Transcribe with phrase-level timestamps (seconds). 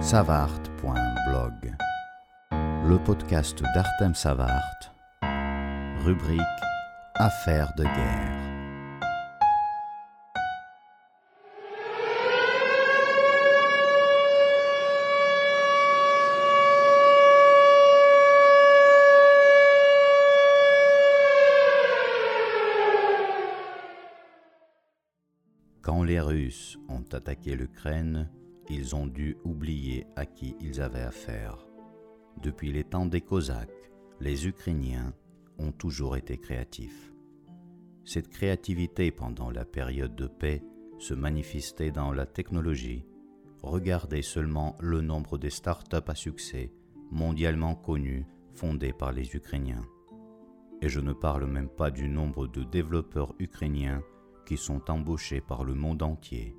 [0.00, 1.74] savart.blog,
[2.52, 4.94] le podcast d'Artem Savart,
[6.04, 6.40] rubrique
[7.16, 8.38] Affaires de guerre.
[25.82, 28.30] Quand les Russes ont attaqué l'Ukraine,
[28.70, 31.66] ils ont dû oublier à qui ils avaient affaire.
[32.42, 33.90] Depuis les temps des Cosaques,
[34.20, 35.12] les Ukrainiens
[35.58, 37.12] ont toujours été créatifs.
[38.04, 40.62] Cette créativité pendant la période de paix
[40.98, 43.04] se manifestait dans la technologie.
[43.62, 46.72] Regardez seulement le nombre des start-up à succès
[47.10, 49.84] mondialement connus fondés par les Ukrainiens.
[50.82, 54.02] Et je ne parle même pas du nombre de développeurs ukrainiens
[54.46, 56.56] qui sont embauchés par le monde entier.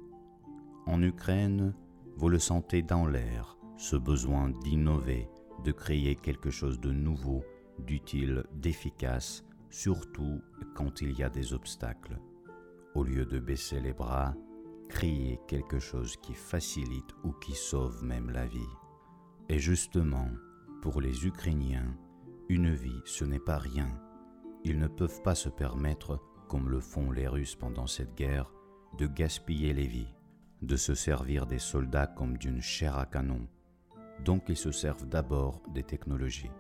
[0.86, 1.74] En Ukraine,
[2.20, 5.30] vous le sentez dans l'air, ce besoin d'innover,
[5.64, 7.46] de créer quelque chose de nouveau,
[7.78, 10.42] d'utile, d'efficace, surtout
[10.76, 12.20] quand il y a des obstacles.
[12.94, 14.36] Au lieu de baisser les bras,
[14.90, 18.76] criez quelque chose qui facilite ou qui sauve même la vie.
[19.48, 20.28] Et justement,
[20.82, 21.96] pour les Ukrainiens,
[22.50, 23.98] une vie, ce n'est pas rien.
[24.66, 28.52] Ils ne peuvent pas se permettre comme le font les Russes pendant cette guerre,
[28.98, 30.14] de gaspiller les vies,
[30.62, 33.48] de se servir des soldats comme d'une chair à canon.
[34.24, 36.52] Donc ils se servent d'abord des technologies.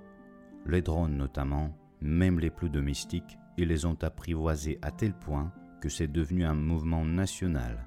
[0.65, 5.89] Les drones notamment, même les plus domestiques, ils les ont apprivoisés à tel point que
[5.89, 7.85] c'est devenu un mouvement national.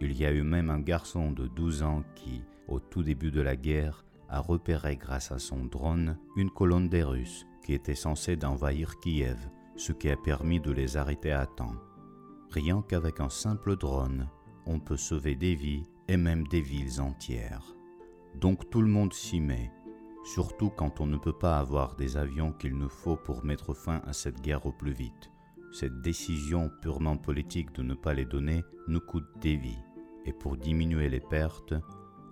[0.00, 3.40] Il y a eu même un garçon de 12 ans qui, au tout début de
[3.40, 8.38] la guerre, a repéré grâce à son drone une colonne des Russes qui était censée
[8.44, 9.38] envahir Kiev
[9.78, 11.76] ce qui a permis de les arrêter à temps.
[12.50, 14.28] Rien qu'avec un simple drone,
[14.68, 17.74] on peut sauver des vies et même des villes entières.
[18.34, 19.72] Donc tout le monde s'y met,
[20.24, 24.02] surtout quand on ne peut pas avoir des avions qu'il nous faut pour mettre fin
[24.06, 25.30] à cette guerre au plus vite.
[25.72, 29.82] Cette décision purement politique de ne pas les donner nous coûte des vies,
[30.24, 31.74] et pour diminuer les pertes,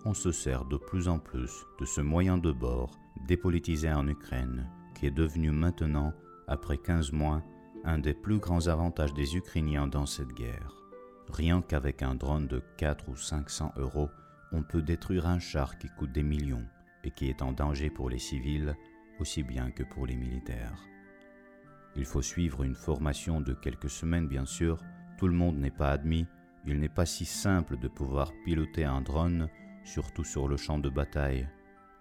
[0.05, 2.93] on se sert de plus en plus de ce moyen de bord
[3.27, 6.13] dépolitisé en Ukraine, qui est devenu maintenant
[6.49, 7.43] après 15 mois,
[7.85, 10.86] un des plus grands avantages des Ukrainiens dans cette guerre.
[11.33, 14.11] Rien qu'avec un drone de 4 ou 500 euros,
[14.53, 16.65] on peut détruire un char qui coûte des millions
[17.05, 18.75] et qui est en danger pour les civils
[19.19, 20.87] aussi bien que pour les militaires.
[21.95, 24.83] Il faut suivre une formation de quelques semaines bien sûr,
[25.19, 26.27] tout le monde n'est pas admis,
[26.67, 29.49] il n'est pas si simple de pouvoir piloter un drone,
[29.85, 31.49] surtout sur le champ de bataille.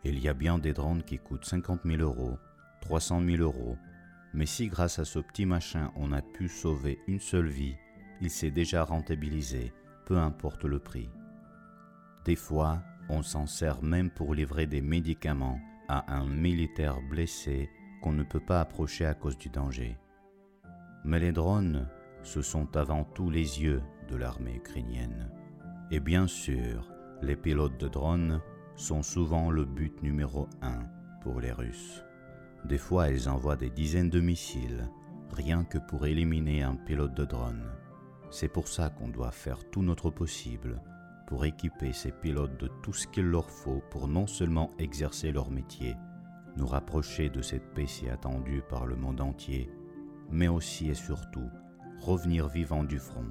[0.03, 2.37] Il y a bien des drones qui coûtent 50 000 euros,
[2.81, 3.77] 300 000 euros,
[4.33, 7.75] mais si grâce à ce petit machin on a pu sauver une seule vie,
[8.21, 9.73] il s'est déjà rentabilisé,
[10.05, 11.09] peu importe le prix.
[12.25, 17.69] Des fois, on s'en sert même pour livrer des médicaments à un militaire blessé
[18.01, 19.97] qu'on ne peut pas approcher à cause du danger.
[21.03, 21.87] Mais les drones,
[22.23, 25.29] ce sont avant tout les yeux de l'armée ukrainienne.
[25.91, 28.41] Et bien sûr, les pilotes de drones
[28.75, 30.79] sont souvent le but numéro un
[31.21, 32.03] pour les Russes.
[32.65, 34.89] Des fois, elles envoient des dizaines de missiles,
[35.31, 37.69] rien que pour éliminer un pilote de drone.
[38.29, 40.81] C'est pour ça qu'on doit faire tout notre possible
[41.27, 45.49] pour équiper ces pilotes de tout ce qu'il leur faut pour non seulement exercer leur
[45.49, 45.95] métier,
[46.57, 49.69] nous rapprocher de cette paix si attendue par le monde entier,
[50.29, 51.49] mais aussi et surtout
[51.99, 53.29] revenir vivants du front.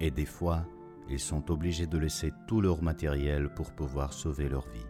[0.00, 0.66] Et des fois,
[1.08, 4.86] ils sont obligés de laisser tout leur matériel pour pouvoir sauver leur vie.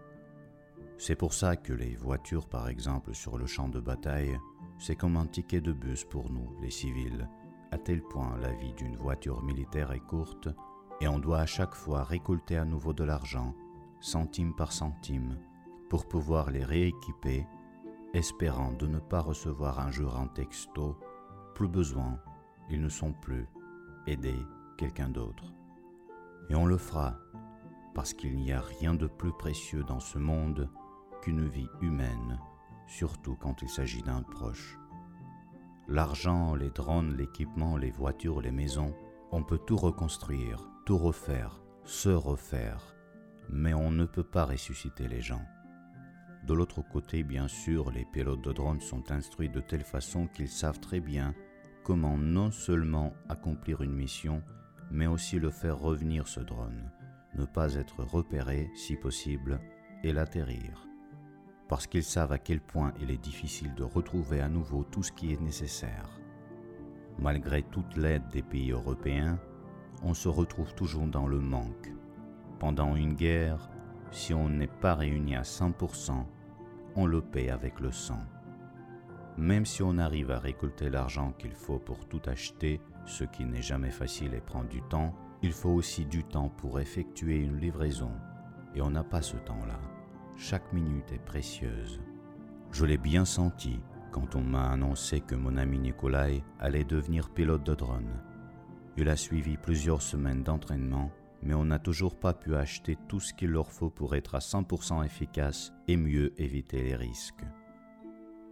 [0.99, 4.39] C'est pour ça que les voitures, par exemple, sur le champ de bataille,
[4.79, 7.27] c'est comme un ticket de bus pour nous, les civils,
[7.71, 10.49] à tel point la vie d'une voiture militaire est courte
[11.01, 13.55] et on doit à chaque fois récolter à nouveau de l'argent,
[14.01, 15.39] centime par centime,
[15.89, 17.47] pour pouvoir les rééquiper,
[18.13, 20.99] espérant de ne pas recevoir un jour un texto,
[21.55, 22.19] plus besoin,
[22.69, 23.47] ils ne sont plus,
[24.07, 24.37] aider
[24.77, 25.53] quelqu'un d'autre.
[26.49, 27.19] Et on le fera,
[27.95, 30.69] parce qu'il n'y a rien de plus précieux dans ce monde
[31.23, 32.39] qu'une vie humaine,
[32.87, 34.80] surtout quand il s'agit d'un proche.
[35.91, 38.95] L'argent, les drones, l'équipement, les voitures, les maisons,
[39.33, 42.95] on peut tout reconstruire, tout refaire, se refaire,
[43.49, 45.45] mais on ne peut pas ressusciter les gens.
[46.47, 50.49] De l'autre côté, bien sûr, les pilotes de drones sont instruits de telle façon qu'ils
[50.49, 51.35] savent très bien
[51.83, 54.45] comment non seulement accomplir une mission,
[54.93, 56.93] mais aussi le faire revenir ce drone,
[57.35, 59.61] ne pas être repéré si possible
[60.05, 60.90] et l'atterrir
[61.71, 65.13] parce qu'ils savent à quel point il est difficile de retrouver à nouveau tout ce
[65.13, 66.21] qui est nécessaire.
[67.21, 69.39] Malgré toute l'aide des pays européens,
[70.03, 71.93] on se retrouve toujours dans le manque.
[72.59, 73.71] Pendant une guerre,
[74.11, 76.27] si on n'est pas réuni à 100%,
[76.97, 78.27] on le paie avec le sang.
[79.39, 83.63] Même si on arrive à récolter l'argent qu'il faut pour tout acheter, ce qui n'est
[83.63, 88.11] jamais facile et prend du temps, il faut aussi du temps pour effectuer une livraison.
[88.75, 89.90] Et on n'a pas ce temps-là.
[90.43, 92.01] Chaque minute est précieuse.
[92.73, 93.79] Je l'ai bien senti
[94.11, 98.09] quand on m'a annoncé que mon ami Nikolai allait devenir pilote de drone.
[98.97, 101.11] Il a suivi plusieurs semaines d'entraînement,
[101.43, 104.39] mais on n'a toujours pas pu acheter tout ce qu'il leur faut pour être à
[104.39, 107.45] 100% efficace et mieux éviter les risques.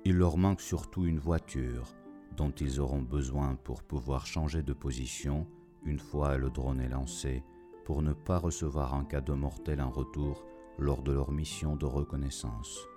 [0.05, 1.95] Il leur manque surtout une voiture
[2.37, 5.47] dont ils auront besoin pour pouvoir changer de position
[5.87, 7.43] une fois le drone est lancé
[7.87, 10.45] pour ne pas recevoir un cadeau mortel en retour
[10.79, 12.89] lors de leur mission de reconnaissance.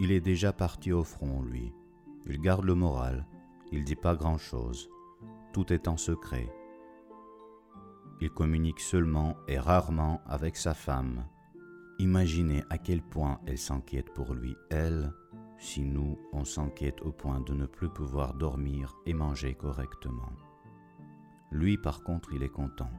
[0.00, 1.72] Il est déjà parti au front, lui.
[2.26, 3.26] Il garde le moral,
[3.72, 4.88] il dit pas grand-chose.
[5.52, 6.48] Tout est en secret.
[8.20, 11.24] Il communique seulement et rarement avec sa femme.
[11.98, 15.12] Imaginez à quel point elle s'inquiète pour lui, elle,
[15.58, 20.32] si nous, on s'inquiète au point de ne plus pouvoir dormir et manger correctement.
[21.52, 22.90] Lui, par contre, il est content.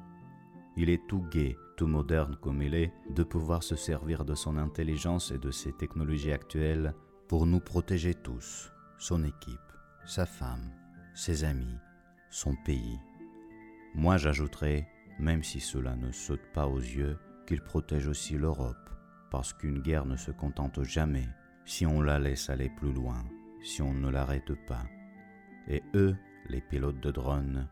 [0.75, 4.57] Il est tout gai, tout moderne comme il est, de pouvoir se servir de son
[4.57, 6.93] intelligence et de ses technologies actuelles
[7.27, 9.59] pour nous protéger tous, son équipe,
[10.05, 10.71] sa femme,
[11.13, 11.77] ses amis,
[12.31, 12.99] son pays.
[13.93, 14.87] Moi j'ajouterais,
[15.19, 18.89] même si cela ne saute pas aux yeux, qu'il protège aussi l'Europe,
[19.29, 21.27] parce qu'une guerre ne se contente jamais
[21.65, 23.23] si on la laisse aller plus loin,
[23.61, 24.83] si on ne l'arrête pas.
[25.67, 26.15] Et eux,
[26.49, 27.67] les pilotes de drones,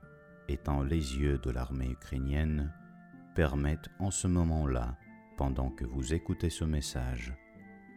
[0.47, 2.71] étant les yeux de l'armée ukrainienne,
[3.35, 4.97] permettent en ce moment-là,
[5.37, 7.33] pendant que vous écoutez ce message,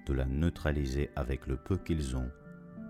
[0.06, 2.30] de la neutraliser avec le peu qu'ils ont,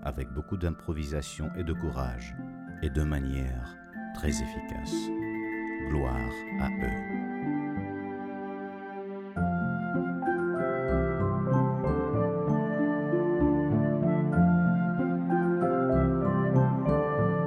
[0.02, 2.34] avec beaucoup d'improvisation et de courage,
[2.82, 3.76] et de manière
[4.14, 4.94] très efficace.
[5.90, 6.30] Gloire
[6.60, 7.24] à eux.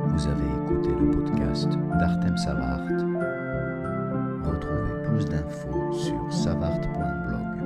[0.10, 3.37] Vous avez écouté le podcast d'Artem Savart.
[5.18, 7.57] Plus d'infos sur savart.blog.